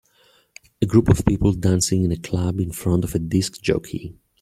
A 0.81 0.87
group 0.87 1.09
of 1.09 1.23
people 1.27 1.53
dancing 1.53 2.01
in 2.03 2.11
a 2.11 2.17
club 2.17 2.59
in 2.59 2.71
front 2.71 3.03
of 3.03 3.13
a 3.13 3.19
disk 3.19 3.61
jockey. 3.61 4.15